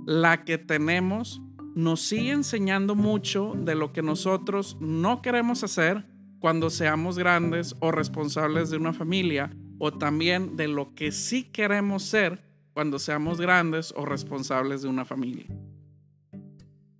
la 0.06 0.44
que 0.46 0.58
tenemos 0.58 1.42
nos 1.76 2.02
sigue 2.02 2.32
enseñando 2.32 2.96
mucho 2.96 3.54
de 3.58 3.76
lo 3.76 3.94
que 3.94 4.02
nosotros 4.02 4.78
no 4.80 5.22
queremos 5.22 5.64
hacer 5.64 6.06
cuando 6.44 6.70
seamos 6.70 7.18
grandes 7.18 7.74
o 7.80 7.94
responsables 7.94 8.70
de 8.70 8.76
una 8.76 8.92
familia, 8.92 9.50
o 9.80 9.94
también 9.94 10.58
de 10.58 10.68
lo 10.68 10.94
que 10.94 11.14
sí 11.14 11.46
queremos 11.46 12.04
ser 12.04 12.44
cuando 12.74 13.00
seamos 13.00 13.40
grandes 13.40 13.94
o 13.96 14.04
responsables 14.04 14.82
de 14.82 14.90
una 14.90 15.06
familia. 15.06 15.46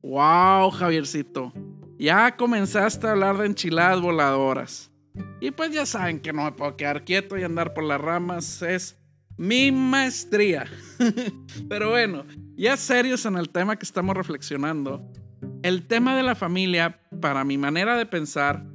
¡Wow, 0.02 0.72
Javiercito! 0.72 1.52
Ya 2.00 2.38
comenzaste 2.38 3.06
a 3.06 3.12
hablar 3.12 3.38
de 3.38 3.48
enchiladas 3.48 4.00
voladoras. 4.00 4.90
Y 5.42 5.52
pues 5.52 5.72
ya 5.74 5.86
saben 5.86 6.22
que 6.22 6.32
no 6.32 6.46
me 6.46 6.54
puedo 6.54 6.78
quedar 6.78 7.04
quieto 7.04 7.38
y 7.38 7.44
andar 7.44 7.74
por 7.74 7.84
las 7.84 8.00
ramas. 8.00 8.62
Es 8.62 8.98
mi 9.36 9.74
maestría. 9.74 10.68
Pero 11.68 11.90
bueno, 11.90 12.24
ya 12.56 12.78
serios 12.78 13.26
en 13.26 13.36
el 13.36 13.50
tema 13.50 13.76
que 13.76 13.84
estamos 13.84 14.16
reflexionando. 14.16 15.06
El 15.64 15.86
tema 15.86 16.16
de 16.16 16.24
la 16.24 16.36
familia, 16.36 17.02
para 17.20 17.44
mi 17.44 17.58
manera 17.58 17.98
de 17.98 18.06
pensar, 18.06 18.72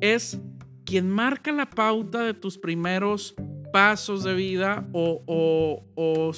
es 0.00 0.40
quien 0.84 1.10
marca 1.10 1.52
la 1.52 1.68
pauta 1.68 2.22
de 2.22 2.34
tus 2.34 2.58
primeros 2.58 3.34
pasos 3.72 4.24
de 4.24 4.34
vida 4.34 4.88
o, 4.92 6.32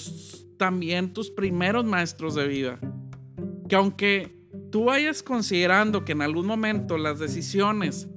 también 0.59 1.13
tus 1.13 1.31
primeros 1.31 1.85
maestros 1.85 2.35
de 2.35 2.47
vida. 2.47 2.79
Que 3.69 3.77
aunque 3.77 4.37
tú 4.71 4.85
vayas 4.85 5.23
considerando 5.23 6.05
que 6.05 6.13
en 6.13 6.23
algún 6.23 6.47
momento 6.47 6.99
las 6.99 7.19
decisiones 7.19 8.09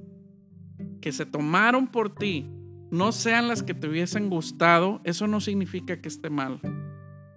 que 1.00 1.12
se 1.12 1.24
tomaron 1.24 1.86
por 1.86 2.14
ti 2.14 2.50
no 2.90 3.12
sean 3.12 3.48
las 3.48 3.62
que 3.62 3.74
te 3.74 3.88
hubiesen 3.88 4.28
gustado, 4.28 5.00
eso 5.04 5.26
no 5.26 5.40
significa 5.40 6.00
que 6.00 6.08
esté 6.08 6.30
mal. 6.30 6.60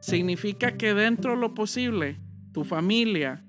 Significa 0.01 0.77
que 0.77 0.93
dentro 0.93 1.31
de 1.31 1.37
lo 1.37 1.53
posible, 1.53 2.19
tu 2.51 2.63
familia, 2.63 3.45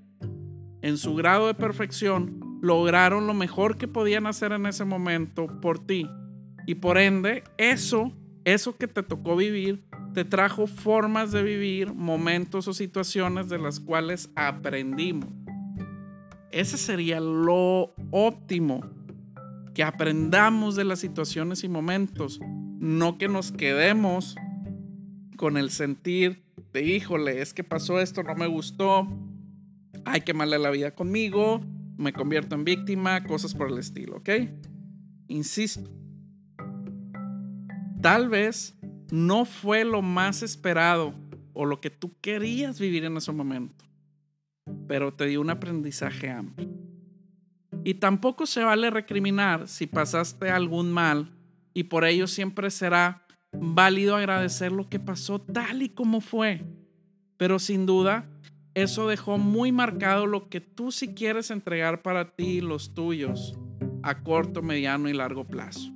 en 0.80 0.96
su 0.96 1.14
grado 1.14 1.46
de 1.48 1.54
perfección, 1.54 2.38
lograron 2.60 3.26
lo 3.26 3.34
mejor 3.34 3.76
que 3.76 3.88
podían 3.88 4.26
hacer 4.26 4.52
en 4.52 4.66
ese 4.66 4.84
momento 4.84 5.46
por 5.60 5.78
ti. 5.78 6.08
Y 6.66 6.76
por 6.76 6.98
ende, 6.98 7.44
eso, 7.56 8.12
eso 8.44 8.76
que 8.76 8.88
te 8.88 9.02
tocó 9.02 9.36
vivir, 9.36 9.84
te 10.12 10.24
trajo 10.24 10.66
formas 10.66 11.32
de 11.32 11.42
vivir, 11.42 11.94
momentos 11.94 12.68
o 12.68 12.74
situaciones 12.74 13.48
de 13.48 13.58
las 13.58 13.80
cuales 13.80 14.30
aprendimos. 14.34 15.30
Ese 16.50 16.76
sería 16.76 17.20
lo 17.20 17.94
óptimo, 18.10 18.80
que 19.74 19.82
aprendamos 19.82 20.74
de 20.76 20.84
las 20.84 20.98
situaciones 20.98 21.62
y 21.62 21.68
momentos, 21.68 22.40
no 22.80 23.16
que 23.18 23.28
nos 23.28 23.52
quedemos 23.52 24.34
con 25.36 25.56
el 25.56 25.70
sentir 25.70 26.42
de, 26.72 26.82
híjole, 26.82 27.40
es 27.40 27.54
que 27.54 27.64
pasó 27.64 28.00
esto, 28.00 28.22
no 28.22 28.34
me 28.34 28.46
gustó, 28.46 29.06
hay 30.04 30.22
que 30.22 30.34
malar 30.34 30.60
la 30.60 30.70
vida 30.70 30.90
conmigo, 30.94 31.60
me 31.99 32.14
convierto 32.14 32.55
en 32.55 32.64
víctima, 32.64 33.23
cosas 33.25 33.55
por 33.55 33.71
el 33.71 33.78
estilo, 33.78 34.17
¿ok? 34.17 34.31
Insisto, 35.28 35.90
tal 38.00 38.31
vez 38.31 38.78
no 39.11 39.45
fue 39.45 39.85
lo 39.85 40.00
más 40.00 40.43
esperado 40.43 41.14
o 41.52 41.67
lo 41.67 41.81
que 41.81 41.90
tú 41.90 42.17
querías 42.21 42.81
vivir 42.81 43.05
en 43.05 43.19
ese 43.19 43.33
momento 43.33 43.88
pero 44.88 45.12
te 45.12 45.26
dio 45.26 45.40
un 45.40 45.50
aprendizaje 45.50 46.31
amplio. 46.31 46.69
Y 47.85 47.95
tampoco 47.95 48.47
se 48.47 48.64
vale 48.64 48.90
recriminar 48.90 49.69
si 49.69 49.87
pasaste 49.87 50.50
algún 50.50 50.93
mal 50.93 51.31
y 51.75 51.85
por 51.85 52.05
ello 52.05 52.26
siempre 52.26 52.71
será 52.71 53.26
válido 53.52 54.17
agradecer 54.17 54.73
lo 54.73 54.88
que 54.88 54.99
pasó 54.99 55.40
tal 55.40 55.83
y 55.83 55.90
como 55.90 56.21
fue. 56.21 56.64
Pero 57.37 57.59
sin 57.59 57.87
duda, 57.87 58.28
eso 58.82 59.08
dejó 59.08 59.38
muy 59.38 59.73
marcado 59.73 60.26
lo 60.26 60.49
que 60.49 60.61
tú 60.61 60.92
sí 60.92 61.08
quieres 61.08 61.50
entregar 61.50 62.02
para 62.02 62.37
ti 62.37 62.44
y 62.44 62.61
los 62.61 62.94
tuyos 62.94 63.58
a 64.02 64.23
corto, 64.23 64.62
mediano 64.62 65.08
y 65.08 65.12
largo 65.12 65.44
plazo. 65.44 65.92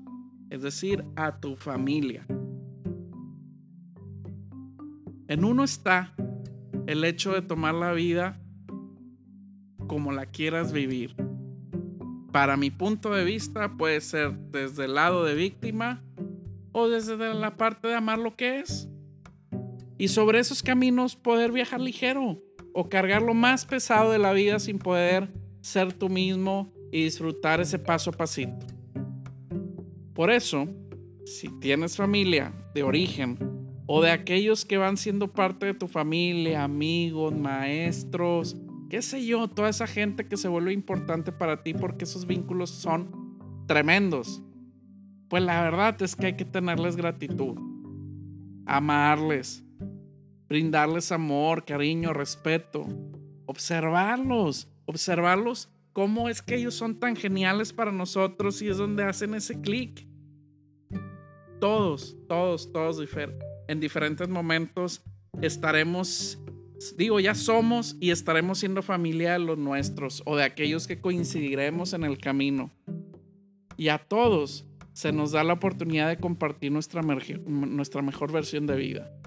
Es 0.51 0.63
decir, 0.63 1.05
a 1.15 1.39
tu 1.39 1.55
familia. 1.57 2.27
En 5.29 5.45
uno 5.45 5.63
está 5.63 6.13
el 6.87 7.05
hecho 7.05 7.33
de 7.33 7.43
tomar 7.43 7.75
la 7.75 7.93
vida 7.93 8.41
como 9.87 10.11
la 10.11 10.27
quieras 10.27 10.73
vivir. 10.73 11.15
Para 12.33 12.57
mi 12.57 12.71
punto 12.71 13.15
de 13.15 13.25
vista 13.25 13.77
puede 13.77 14.01
ser 14.01 14.37
desde 14.51 14.87
el 14.87 14.95
lado 14.95 15.25
de 15.25 15.35
víctima 15.35 16.03
o 16.73 16.89
desde 16.89 17.17
la 17.33 17.57
parte 17.57 17.89
de 17.89 17.95
amar 17.95 18.19
lo 18.19 18.37
que 18.37 18.59
es. 18.61 18.89
Y 19.99 20.09
sobre 20.09 20.41
esos 20.41 20.63
caminos 20.63 21.15
poder 21.15 21.53
viajar 21.53 21.81
ligero 21.81 22.43
o 22.75 22.89
cargar 22.89 23.23
lo 23.23 23.35
más 23.35 23.65
pesado 23.65 24.11
de 24.13 24.19
la 24.19 24.33
vida 24.33 24.59
sin 24.59 24.79
poder 24.79 25.29
ser 25.61 25.93
tú 25.93 26.09
mismo 26.09 26.73
y 26.91 27.05
disfrutar 27.05 27.61
ese 27.61 27.79
paso 27.79 28.11
a 28.11 28.13
pasito. 28.13 28.67
Por 30.15 30.31
eso, 30.31 30.69
si 31.25 31.49
tienes 31.61 31.97
familia 31.97 32.53
de 32.75 32.83
origen 32.83 33.39
o 33.87 34.03
de 34.03 34.11
aquellos 34.11 34.65
que 34.65 34.77
van 34.77 34.97
siendo 34.97 35.33
parte 35.33 35.67
de 35.67 35.75
tu 35.75 35.89
familia, 35.89 36.65
amigos, 36.65 37.35
maestros, 37.35 38.57
qué 38.91 39.01
sé 39.01 39.25
yo, 39.25 39.49
toda 39.49 39.71
esa 39.71 39.87
gente 39.87 40.29
que 40.29 40.37
se 40.37 40.49
vuelve 40.49 40.73
importante 40.73 41.33
para 41.33 41.63
ti 41.63 41.73
porque 41.73 42.05
esos 42.05 42.27
vínculos 42.27 42.71
son 42.71 43.23
tremendos. 43.67 44.43
pues 45.29 45.43
la 45.43 45.63
verdad 45.63 46.01
es 46.03 46.15
que 46.15 46.27
hay 46.27 46.37
que 46.37 46.45
tenerles 46.45 46.95
gratitud, 46.95 47.57
amarles, 48.67 49.65
brindarles 50.53 51.13
amor, 51.13 51.65
cariño, 51.65 52.13
respeto, 52.13 52.87
observarlos, 53.47 54.69
observarlos 54.85 55.71
cómo 55.95 56.29
es 56.29 56.43
que 56.43 56.57
ellos 56.57 56.75
son 56.75 57.01
tan 57.01 57.17
geniales 57.17 57.73
para 57.73 57.91
nosotros 57.91 58.61
y 58.61 58.69
es 58.69 58.77
donde 58.77 59.03
hacen 59.03 59.35
ese 59.35 59.63
clic. 59.63 60.07
Todos, 61.59 62.19
todos, 62.29 62.71
todos 62.71 63.03
en 63.67 63.81
diferentes 63.81 64.29
momentos 64.29 65.03
estaremos, 65.41 66.39
digo, 66.99 67.19
ya 67.19 67.35
somos 67.35 67.97
y 67.99 68.11
estaremos 68.11 68.59
siendo 68.59 68.83
familia 68.83 69.33
de 69.33 69.39
los 69.39 69.57
nuestros 69.57 70.23
o 70.27 70.37
de 70.37 70.45
aquellos 70.45 70.87
que 70.87 71.01
coincidiremos 71.01 71.95
en 71.95 72.05
el 72.05 72.19
camino. 72.19 72.71
Y 73.79 73.89
a 73.89 73.97
todos 73.97 74.67
se 74.93 75.13
nos 75.13 75.33
da 75.33 75.45
la 75.45 75.55
oportunidad 75.55 76.09
de 76.09 76.19
compartir 76.19 76.73
nuestra, 76.73 77.01
nuestra 77.01 78.03
mejor 78.03 78.33
versión 78.33 78.67
de 78.67 78.77
vida. 78.77 79.22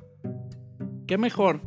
¿Qué 1.07 1.19
mejor 1.19 1.61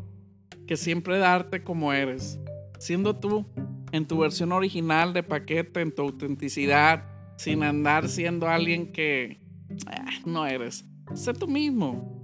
que 0.66 0.76
siempre 0.76 1.18
darte 1.18 1.62
como 1.62 1.92
eres, 1.92 2.40
siendo 2.80 3.14
tú 3.14 3.46
en 3.92 4.04
tu 4.06 4.18
versión 4.18 4.50
original 4.50 5.12
de 5.12 5.22
paquete, 5.22 5.80
en 5.80 5.94
tu 5.94 6.02
autenticidad, 6.02 7.04
sin 7.36 7.62
andar 7.62 8.08
siendo 8.08 8.48
alguien 8.48 8.90
que 8.90 9.40
ah, 9.86 10.10
no 10.26 10.44
eres? 10.44 10.84
Sé 11.14 11.34
tú 11.34 11.46
mismo. 11.46 12.18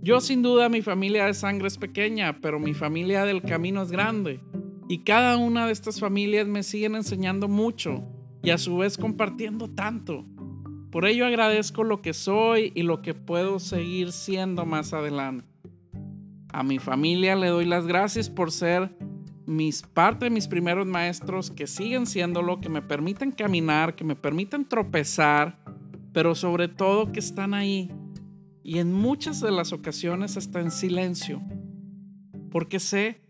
Yo 0.00 0.20
sin 0.20 0.40
duda 0.40 0.68
mi 0.68 0.82
familia 0.82 1.26
de 1.26 1.34
sangre 1.34 1.66
es 1.66 1.78
pequeña, 1.78 2.40
pero 2.40 2.60
mi 2.60 2.74
familia 2.74 3.24
del 3.24 3.42
camino 3.42 3.82
es 3.82 3.90
grande. 3.90 4.40
Y 4.88 4.98
cada 5.02 5.36
una 5.38 5.66
de 5.66 5.72
estas 5.72 5.98
familias 5.98 6.46
me 6.46 6.62
siguen 6.62 6.94
enseñando 6.94 7.48
mucho 7.48 8.04
y 8.44 8.50
a 8.50 8.58
su 8.58 8.76
vez 8.76 8.96
compartiendo 8.96 9.68
tanto. 9.68 10.24
Por 10.92 11.06
ello 11.06 11.26
agradezco 11.26 11.82
lo 11.82 12.02
que 12.02 12.14
soy 12.14 12.70
y 12.76 12.82
lo 12.82 13.02
que 13.02 13.14
puedo 13.14 13.58
seguir 13.58 14.12
siendo 14.12 14.64
más 14.64 14.92
adelante. 14.92 15.55
A 16.56 16.62
mi 16.62 16.78
familia 16.78 17.36
le 17.36 17.48
doy 17.48 17.66
las 17.66 17.86
gracias 17.86 18.30
por 18.30 18.50
ser 18.50 18.96
mis 19.44 19.82
parte 19.82 20.24
de 20.24 20.30
mis 20.30 20.48
primeros 20.48 20.86
maestros 20.86 21.50
que 21.50 21.66
siguen 21.66 22.06
siendo 22.06 22.40
lo 22.40 22.62
que 22.62 22.70
me 22.70 22.80
permiten 22.80 23.30
caminar, 23.30 23.94
que 23.94 24.04
me 24.04 24.16
permiten 24.16 24.64
tropezar, 24.64 25.62
pero 26.14 26.34
sobre 26.34 26.68
todo 26.68 27.12
que 27.12 27.20
están 27.20 27.52
ahí 27.52 27.92
y 28.62 28.78
en 28.78 28.90
muchas 28.90 29.42
de 29.42 29.50
las 29.50 29.74
ocasiones 29.74 30.38
hasta 30.38 30.60
en 30.60 30.70
silencio, 30.70 31.42
porque 32.50 32.80
sé 32.80 33.20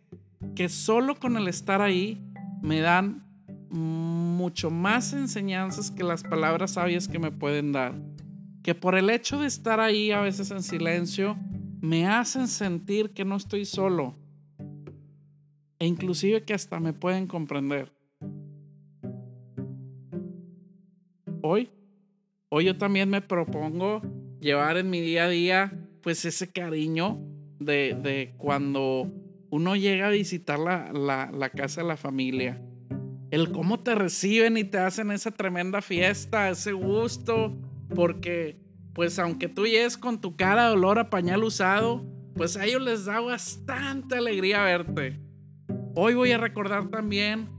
que 0.54 0.68
solo 0.68 1.16
con 1.16 1.36
el 1.36 1.48
estar 1.48 1.82
ahí 1.82 2.24
me 2.62 2.78
dan 2.78 3.26
mucho 3.70 4.70
más 4.70 5.12
enseñanzas 5.14 5.90
que 5.90 6.04
las 6.04 6.22
palabras 6.22 6.74
sabias 6.74 7.08
que 7.08 7.18
me 7.18 7.32
pueden 7.32 7.72
dar. 7.72 8.00
Que 8.62 8.76
por 8.76 8.94
el 8.94 9.10
hecho 9.10 9.40
de 9.40 9.48
estar 9.48 9.80
ahí 9.80 10.12
a 10.12 10.20
veces 10.20 10.52
en 10.52 10.62
silencio, 10.62 11.36
me 11.80 12.06
hacen 12.06 12.48
sentir 12.48 13.10
que 13.10 13.24
no 13.24 13.36
estoy 13.36 13.64
solo. 13.64 14.14
E 15.78 15.86
inclusive 15.86 16.44
que 16.44 16.54
hasta 16.54 16.80
me 16.80 16.92
pueden 16.92 17.26
comprender. 17.26 17.92
Hoy, 21.42 21.70
hoy 22.48 22.64
yo 22.64 22.76
también 22.76 23.08
me 23.08 23.20
propongo 23.20 24.02
llevar 24.40 24.78
en 24.78 24.90
mi 24.90 25.00
día 25.00 25.24
a 25.24 25.28
día 25.28 25.78
pues 26.02 26.24
ese 26.24 26.50
cariño 26.50 27.20
de, 27.58 28.34
cuando 28.38 29.12
uno 29.50 29.76
llega 29.76 30.08
a 30.08 30.10
visitar 30.10 30.58
la, 30.58 30.92
la 30.92 31.50
casa 31.50 31.82
de 31.82 31.88
la 31.88 31.96
familia 31.96 32.60
el 33.30 33.50
cómo 33.52 33.80
te 33.80 33.94
reciben 33.94 34.56
y 34.56 34.64
te 34.64 34.78
hacen 34.78 35.10
esa 35.10 35.30
tremenda 35.30 35.82
fiesta, 35.82 36.48
ese 36.48 36.72
gusto, 36.72 37.56
porque 37.94 38.56
pues 38.96 39.18
aunque 39.18 39.46
tú 39.46 39.66
llegues 39.66 39.98
con 39.98 40.22
tu 40.22 40.36
cara 40.36 40.68
de 40.68 40.72
olor 40.72 40.98
a 40.98 41.10
pañal 41.10 41.44
usado, 41.44 42.02
pues 42.34 42.56
a 42.56 42.64
ellos 42.64 42.80
les 42.80 43.04
da 43.04 43.20
bastante 43.20 44.16
alegría 44.16 44.62
verte. 44.62 45.20
Hoy 45.94 46.14
voy 46.14 46.32
a 46.32 46.38
recordar 46.38 46.88
también 46.88 47.50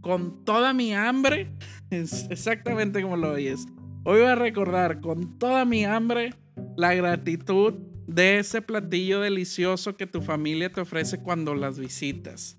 con 0.00 0.44
toda 0.44 0.72
mi 0.72 0.94
hambre, 0.94 1.50
exactamente 1.90 3.02
como 3.02 3.16
lo 3.16 3.32
oyes, 3.32 3.66
hoy 4.04 4.20
voy 4.20 4.28
a 4.28 4.36
recordar 4.36 5.00
con 5.00 5.36
toda 5.36 5.64
mi 5.64 5.84
hambre 5.84 6.32
la 6.76 6.94
gratitud 6.94 7.74
de 8.06 8.38
ese 8.38 8.62
platillo 8.62 9.20
delicioso 9.20 9.96
que 9.96 10.06
tu 10.06 10.22
familia 10.22 10.70
te 10.70 10.80
ofrece 10.80 11.18
cuando 11.18 11.56
las 11.56 11.76
visitas. 11.76 12.56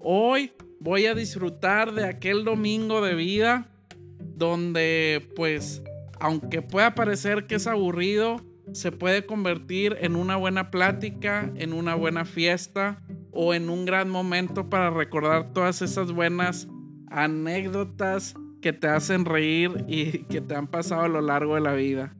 Hoy 0.00 0.50
voy 0.80 1.06
a 1.06 1.14
disfrutar 1.14 1.94
de 1.94 2.06
aquel 2.06 2.44
domingo 2.44 3.00
de 3.04 3.14
vida 3.14 3.70
donde 4.18 5.28
pues 5.36 5.80
aunque 6.20 6.62
pueda 6.62 6.94
parecer 6.94 7.46
que 7.46 7.56
es 7.56 7.66
aburrido, 7.66 8.40
se 8.72 8.92
puede 8.92 9.26
convertir 9.26 9.96
en 10.00 10.16
una 10.16 10.36
buena 10.36 10.70
plática, 10.70 11.52
en 11.54 11.72
una 11.72 11.94
buena 11.94 12.24
fiesta 12.24 13.02
o 13.30 13.54
en 13.54 13.70
un 13.70 13.84
gran 13.84 14.10
momento 14.10 14.68
para 14.68 14.90
recordar 14.90 15.52
todas 15.52 15.82
esas 15.82 16.12
buenas 16.12 16.68
anécdotas 17.08 18.34
que 18.60 18.72
te 18.72 18.88
hacen 18.88 19.24
reír 19.24 19.84
y 19.86 20.24
que 20.24 20.40
te 20.40 20.54
han 20.54 20.66
pasado 20.66 21.02
a 21.02 21.08
lo 21.08 21.20
largo 21.20 21.54
de 21.54 21.60
la 21.60 21.74
vida. 21.74 22.16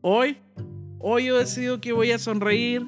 Hoy, 0.00 0.38
hoy 0.98 1.26
yo 1.26 1.38
decido 1.38 1.80
que 1.80 1.92
voy 1.92 2.10
a 2.10 2.18
sonreír 2.18 2.84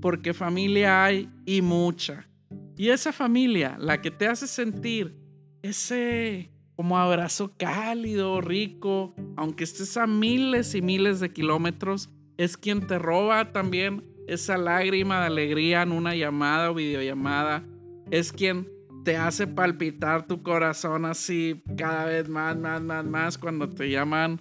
porque 0.00 0.34
familia 0.34 1.04
hay 1.04 1.30
y 1.46 1.62
mucha. 1.62 2.28
Y 2.76 2.90
esa 2.90 3.12
familia, 3.12 3.76
la 3.78 4.02
que 4.02 4.10
te 4.10 4.26
hace 4.26 4.46
sentir 4.46 5.16
ese 5.62 6.51
como 6.76 6.98
abrazo 6.98 7.52
cálido, 7.56 8.40
rico, 8.40 9.14
aunque 9.36 9.64
estés 9.64 9.96
a 9.96 10.06
miles 10.06 10.74
y 10.74 10.82
miles 10.82 11.20
de 11.20 11.32
kilómetros, 11.32 12.10
es 12.36 12.56
quien 12.56 12.86
te 12.86 12.98
roba 12.98 13.52
también 13.52 14.04
esa 14.26 14.56
lágrima 14.56 15.20
de 15.20 15.26
alegría 15.26 15.82
en 15.82 15.92
una 15.92 16.14
llamada 16.14 16.70
o 16.70 16.74
videollamada. 16.74 17.64
Es 18.10 18.32
quien 18.32 18.68
te 19.04 19.16
hace 19.16 19.46
palpitar 19.46 20.26
tu 20.26 20.42
corazón 20.42 21.04
así 21.04 21.62
cada 21.76 22.04
vez 22.04 22.28
más, 22.28 22.56
más, 22.56 22.80
más, 22.82 23.04
más 23.04 23.38
cuando 23.38 23.68
te 23.68 23.90
llaman 23.90 24.40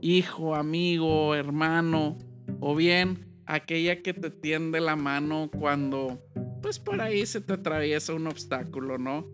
hijo, 0.00 0.54
amigo, 0.54 1.34
hermano, 1.34 2.16
o 2.60 2.74
bien 2.74 3.26
aquella 3.46 4.02
que 4.02 4.14
te 4.14 4.30
tiende 4.30 4.80
la 4.80 4.96
mano 4.96 5.50
cuando 5.58 6.22
pues 6.62 6.78
por 6.78 7.00
ahí 7.00 7.26
se 7.26 7.40
te 7.40 7.54
atraviesa 7.54 8.14
un 8.14 8.26
obstáculo, 8.26 8.98
¿no? 8.98 9.26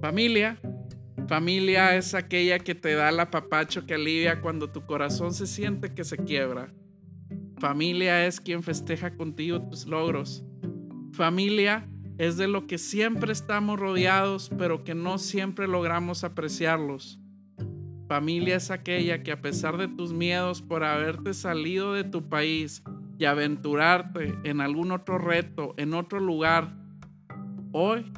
Familia. 0.00 0.58
Familia 1.26 1.96
es 1.96 2.14
aquella 2.14 2.58
que 2.58 2.74
te 2.74 2.94
da 2.94 3.08
el 3.08 3.20
apapacho 3.20 3.86
que 3.86 3.94
alivia 3.94 4.40
cuando 4.40 4.70
tu 4.70 4.84
corazón 4.86 5.32
se 5.32 5.46
siente 5.46 5.94
que 5.94 6.04
se 6.04 6.16
quiebra. 6.16 6.72
Familia 7.58 8.26
es 8.26 8.40
quien 8.40 8.62
festeja 8.62 9.14
contigo 9.14 9.62
tus 9.62 9.86
logros. 9.86 10.44
Familia 11.12 11.88
es 12.18 12.36
de 12.36 12.48
lo 12.48 12.66
que 12.66 12.78
siempre 12.78 13.32
estamos 13.32 13.78
rodeados, 13.78 14.50
pero 14.58 14.84
que 14.84 14.94
no 14.94 15.18
siempre 15.18 15.68
logramos 15.68 16.24
apreciarlos. 16.24 17.20
Familia 18.08 18.56
es 18.56 18.70
aquella 18.70 19.22
que 19.22 19.32
a 19.32 19.40
pesar 19.40 19.78
de 19.78 19.88
tus 19.88 20.12
miedos 20.12 20.60
por 20.60 20.84
haberte 20.84 21.34
salido 21.34 21.94
de 21.94 22.04
tu 22.04 22.28
país, 22.28 22.82
y 23.22 23.24
aventurarte 23.24 24.36
en 24.42 24.60
algún 24.60 24.90
otro 24.90 25.16
reto, 25.16 25.74
en 25.76 25.94
otro 25.94 26.18
lugar, 26.18 26.74
hoy 27.70 28.12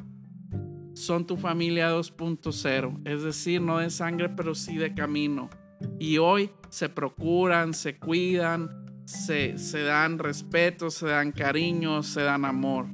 son 0.95 1.27
tu 1.27 1.35
familia 1.35 1.93
2.0, 1.93 3.01
es 3.05 3.21
decir, 3.21 3.61
no 3.61 3.79
de 3.79 3.89
sangre, 3.89 4.29
pero 4.29 4.55
sí 4.55 4.77
de 4.77 4.93
camino. 4.93 5.49
Y 5.99 6.17
hoy 6.17 6.49
se 6.69 6.87
procuran, 6.87 7.73
se 7.73 7.97
cuidan, 7.97 8.69
se, 9.03 9.57
se 9.57 9.83
dan 9.83 10.17
respeto, 10.17 10.89
se 10.89 11.07
dan 11.07 11.33
cariño, 11.33 12.01
se 12.01 12.21
dan 12.21 12.45
amor. 12.45 12.87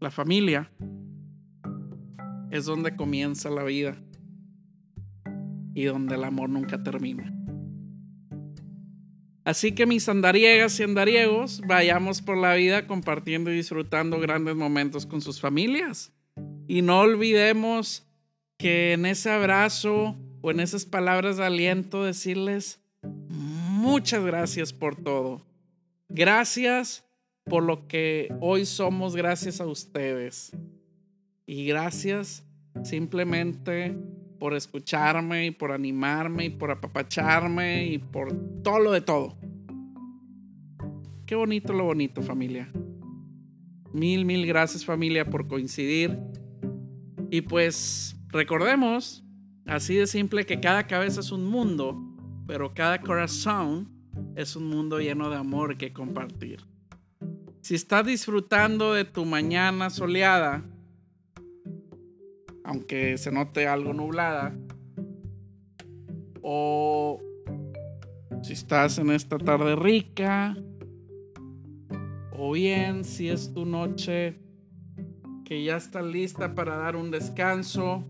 La 0.00 0.10
familia 0.10 0.70
es 2.50 2.64
donde 2.64 2.96
comienza 2.96 3.50
la 3.50 3.64
vida 3.64 3.94
y 5.74 5.84
donde 5.84 6.14
el 6.14 6.24
amor 6.24 6.48
nunca 6.48 6.82
termina. 6.82 7.37
Así 9.48 9.72
que 9.72 9.86
mis 9.86 10.06
andariegas 10.10 10.78
y 10.78 10.82
andariegos, 10.82 11.62
vayamos 11.66 12.20
por 12.20 12.36
la 12.36 12.52
vida 12.52 12.86
compartiendo 12.86 13.50
y 13.50 13.54
disfrutando 13.54 14.20
grandes 14.20 14.54
momentos 14.54 15.06
con 15.06 15.22
sus 15.22 15.40
familias. 15.40 16.12
Y 16.66 16.82
no 16.82 17.00
olvidemos 17.00 18.06
que 18.58 18.92
en 18.92 19.06
ese 19.06 19.30
abrazo 19.30 20.18
o 20.42 20.50
en 20.50 20.60
esas 20.60 20.84
palabras 20.84 21.38
de 21.38 21.46
aliento 21.46 22.04
decirles 22.04 22.78
muchas 23.02 24.22
gracias 24.22 24.74
por 24.74 25.02
todo. 25.02 25.46
Gracias 26.10 27.06
por 27.44 27.62
lo 27.62 27.88
que 27.88 28.28
hoy 28.42 28.66
somos 28.66 29.16
gracias 29.16 29.62
a 29.62 29.66
ustedes. 29.66 30.52
Y 31.46 31.64
gracias 31.64 32.44
simplemente 32.84 33.96
por 34.38 34.54
escucharme 34.54 35.46
y 35.46 35.50
por 35.50 35.72
animarme 35.72 36.46
y 36.46 36.50
por 36.50 36.70
apapacharme 36.70 37.86
y 37.86 37.98
por 37.98 38.32
todo 38.62 38.78
lo 38.78 38.92
de 38.92 39.00
todo. 39.00 39.36
Qué 41.26 41.34
bonito 41.34 41.72
lo 41.72 41.84
bonito, 41.84 42.22
familia. 42.22 42.70
Mil, 43.92 44.24
mil 44.24 44.46
gracias 44.46 44.84
familia 44.84 45.24
por 45.24 45.46
coincidir. 45.46 46.18
Y 47.30 47.42
pues 47.42 48.16
recordemos, 48.28 49.24
Así 49.68 49.96
de 49.96 50.06
simple 50.06 50.46
que 50.46 50.60
cada 50.60 50.86
cabeza 50.86 51.20
es 51.20 51.30
un 51.30 51.44
mundo, 51.44 51.94
pero 52.46 52.72
cada 52.72 53.02
corazón 53.02 53.90
es 54.34 54.56
un 54.56 54.66
mundo 54.66 54.98
lleno 54.98 55.28
de 55.28 55.36
amor 55.36 55.76
que 55.76 55.92
compartir. 55.92 56.64
Si 57.60 57.74
estás 57.74 58.06
disfrutando 58.06 58.94
de 58.94 59.04
tu 59.04 59.26
mañana 59.26 59.90
soleada, 59.90 60.64
aunque 62.68 63.16
se 63.16 63.32
note 63.32 63.66
algo 63.66 63.94
nublada, 63.94 64.54
o 66.42 67.18
si 68.42 68.52
estás 68.52 68.98
en 68.98 69.10
esta 69.10 69.38
tarde 69.38 69.74
rica, 69.74 70.54
o 72.30 72.52
bien 72.52 73.04
si 73.04 73.30
es 73.30 73.54
tu 73.54 73.64
noche 73.64 74.38
que 75.46 75.64
ya 75.64 75.78
está 75.78 76.02
lista 76.02 76.54
para 76.54 76.76
dar 76.76 76.94
un 76.94 77.10
descanso, 77.10 78.04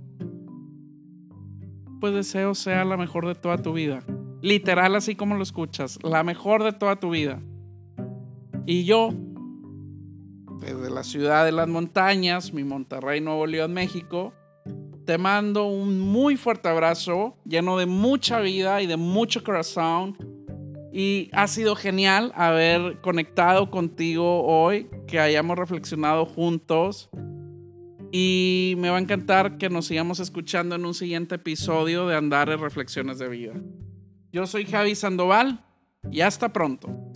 pues 2.01 2.13
deseo 2.13 2.57
sea 2.57 2.85
la 2.85 2.97
mejor 2.97 3.29
de 3.29 3.37
toda 3.37 3.59
tu 3.59 3.73
vida. 3.75 4.03
Literal 4.43 4.97
así 4.97 5.15
como 5.15 5.37
lo 5.37 5.45
escuchas, 5.45 6.01
la 6.03 6.25
mejor 6.25 6.65
de 6.65 6.73
toda 6.73 6.97
tu 6.97 7.11
vida. 7.11 7.41
Y 8.67 8.85
yo, 8.85 9.11
desde 10.61 10.91
la 10.91 11.05
ciudad 11.05 11.45
de 11.45 11.53
las 11.53 11.69
montañas, 11.69 12.53
mi 12.53 12.65
Monterrey, 12.65 13.21
Nuevo 13.21 13.47
León, 13.47 13.73
México, 13.73 14.35
te 15.09 15.17
mando 15.17 15.65
un 15.65 15.99
muy 15.99 16.37
fuerte 16.37 16.69
abrazo, 16.69 17.35
lleno 17.47 17.79
de 17.79 17.87
mucha 17.87 18.41
vida 18.41 18.83
y 18.83 18.87
de 18.87 18.99
mucho 18.99 19.43
corazón. 19.43 20.19
Y 20.93 21.31
ha 21.33 21.47
sido 21.47 21.75
genial 21.77 22.31
haber 22.37 23.01
conectado 23.01 23.71
contigo 23.71 24.45
hoy, 24.45 24.87
que 25.07 25.19
hayamos 25.19 25.57
reflexionado 25.57 26.27
juntos. 26.27 27.09
Y 28.13 28.75
me 28.77 28.91
va 28.91 28.99
a 28.99 29.01
encantar 29.01 29.57
que 29.57 29.71
nos 29.71 29.87
sigamos 29.87 30.21
escuchando 30.21 30.75
en 30.75 30.85
un 30.85 30.93
siguiente 30.93 31.37
episodio 31.37 32.07
de 32.07 32.15
Andares 32.15 32.61
Reflexiones 32.61 33.19
de 33.19 33.29
Vida. 33.29 33.55
Yo 34.31 34.47
soy 34.47 34.67
Javi 34.67 34.95
Sandoval 34.95 35.65
y 36.11 36.21
hasta 36.21 36.53
pronto. 36.53 37.08